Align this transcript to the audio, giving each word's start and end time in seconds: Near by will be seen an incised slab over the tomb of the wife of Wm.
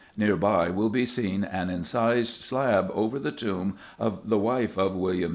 Near 0.17 0.35
by 0.35 0.71
will 0.71 0.89
be 0.89 1.05
seen 1.05 1.43
an 1.43 1.69
incised 1.69 2.41
slab 2.41 2.89
over 2.91 3.19
the 3.19 3.31
tomb 3.31 3.77
of 3.99 4.27
the 4.29 4.39
wife 4.39 4.75
of 4.75 4.93
Wm. 4.95 5.29